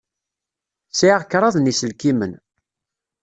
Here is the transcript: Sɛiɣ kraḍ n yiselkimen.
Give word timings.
Sɛiɣ 0.99 1.21
kraḍ 1.31 1.55
n 1.57 1.69
yiselkimen. 1.69 2.33